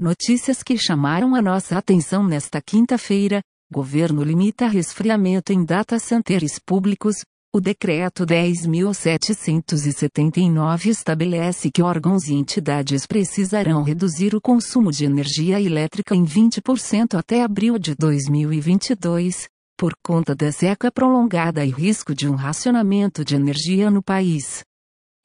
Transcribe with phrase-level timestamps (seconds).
[0.00, 3.42] Notícias que chamaram a nossa atenção nesta quinta-feira.
[3.70, 7.16] Governo limita resfriamento em data centers públicos.
[7.54, 16.16] O decreto 10.779 estabelece que órgãos e entidades precisarão reduzir o consumo de energia elétrica
[16.16, 22.36] em 20% até abril de 2022, por conta da seca prolongada e risco de um
[22.36, 24.62] racionamento de energia no país.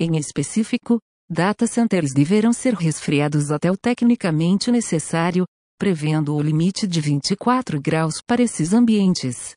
[0.02, 1.00] Em específico,
[1.30, 5.46] data centers deverão ser resfriados até o tecnicamente necessário,
[5.78, 9.56] prevendo o limite de 24 graus para esses ambientes.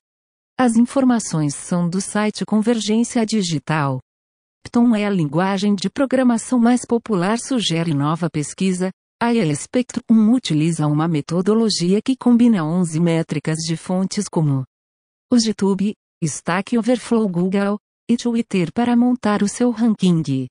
[0.58, 4.00] As informações são do site Convergência Digital.
[4.64, 8.90] Python é a linguagem de programação mais popular, sugere nova pesquisa.
[9.20, 14.64] A Spectrum utiliza uma metodologia que combina 11 métricas de fontes como
[15.30, 20.48] os YouTube, Stack Overflow Google e Twitter para montar o seu ranking.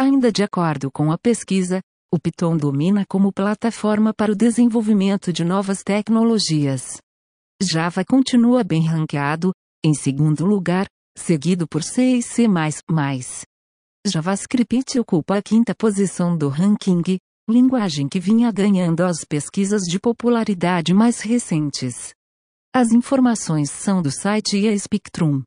[0.00, 1.80] Ainda de acordo com a pesquisa,
[2.12, 6.98] o Python domina como plataforma para o desenvolvimento de novas tecnologias.
[7.60, 9.52] Java continua bem ranqueado,
[9.84, 10.86] em segundo lugar,
[11.16, 12.46] seguido por C e C++.
[14.06, 17.18] JavaScript ocupa a quinta posição do ranking,
[17.50, 22.14] linguagem que vinha ganhando as pesquisas de popularidade mais recentes.
[22.72, 25.42] As informações são do site EA Spectrum.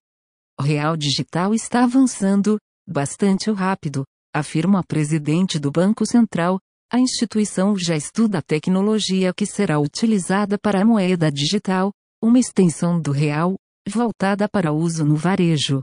[0.59, 6.59] O Real Digital está avançando, bastante rápido, afirma a presidente do Banco Central,
[6.91, 12.99] a instituição já estuda a tecnologia que será utilizada para a moeda digital, uma extensão
[12.99, 13.55] do real,
[13.87, 15.81] voltada para uso no varejo.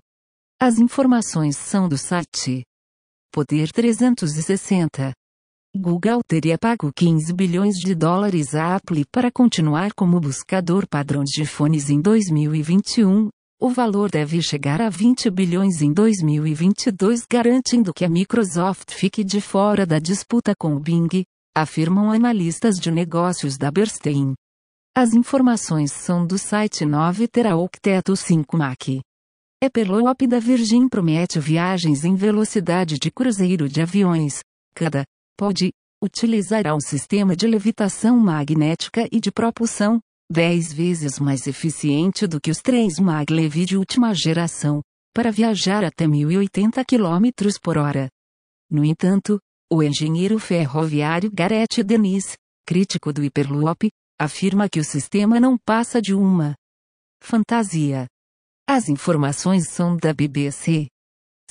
[0.61, 2.65] As informações são do site
[3.33, 5.13] Poder 360.
[5.77, 11.45] Google teria pago 15 bilhões de dólares à Apple para continuar como buscador padrão de
[11.45, 13.29] fones em 2021.
[13.61, 19.41] O valor deve chegar a 20 bilhões em 2022, garantindo que a Microsoft fique de
[19.41, 21.25] fora da disputa com o Bing,
[21.57, 24.35] afirmam analistas de negócios da Bernstein.
[24.97, 29.01] As informações são do site 9 Teraocteto 5 Mac.
[29.61, 34.39] Hyperloop da Virgin promete viagens em velocidade de cruzeiro de aviões.
[34.73, 35.03] Cada
[35.37, 39.99] pod utilizará um sistema de levitação magnética e de propulsão
[40.31, 44.83] 10 vezes mais eficiente do que os trens maglev de última geração,
[45.15, 47.31] para viajar até 1080 km
[47.63, 48.11] por hora.
[48.71, 49.41] No entanto,
[49.73, 53.91] o engenheiro ferroviário Gareth Denis, crítico do Hyperloop,
[54.21, 56.55] afirma que o sistema não passa de uma
[57.23, 58.07] fantasia.
[58.69, 60.89] As informações são da BBC.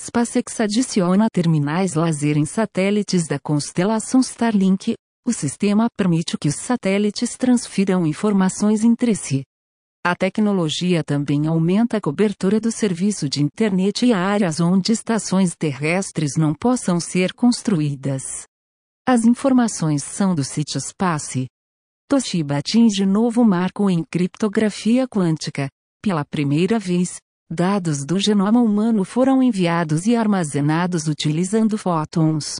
[0.00, 4.94] SpaceX adiciona terminais laser em satélites da constelação Starlink.
[5.26, 9.42] O sistema permite que os satélites transfiram informações entre si.
[10.04, 16.36] A tecnologia também aumenta a cobertura do serviço de internet e áreas onde estações terrestres
[16.36, 18.46] não possam ser construídas.
[19.06, 21.46] As informações são do sítio Space.
[22.08, 25.68] Toshiba atinge novo marco em criptografia quântica.
[26.02, 27.18] Pela primeira vez,
[27.50, 32.56] dados do genoma humano foram enviados e armazenados utilizando fótons.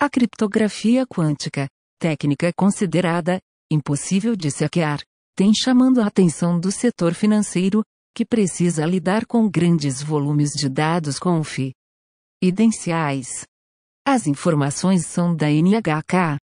[0.00, 1.66] A criptografia quântica,
[1.98, 5.02] técnica considerada impossível de se hackear,
[5.36, 7.82] tem chamando a atenção do setor financeiro,
[8.14, 13.46] que precisa lidar com grandes volumes de dados confidenciais.
[14.06, 16.38] As informações são da NHK.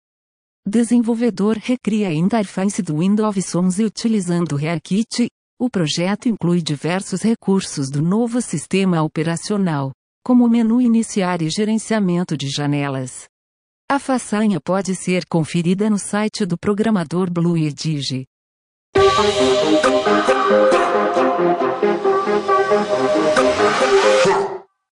[0.65, 5.27] Desenvolvedor recria a interface do Windows 11 utilizando ReaKit.
[5.59, 9.91] O projeto inclui diversos recursos do novo sistema operacional,
[10.23, 13.27] como menu iniciar e gerenciamento de janelas.
[13.87, 18.25] A façanha pode ser conferida no site do programador Blue Edige.